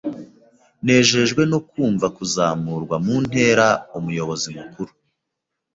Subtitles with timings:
[0.83, 3.67] Nejejwe no kumva kuzamurwa mu ntera
[3.97, 4.91] Umuyobozi mukuru.